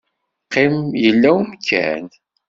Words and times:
Qqim, 0.45 0.75
yella 1.03 1.29
umkan. 1.39 2.05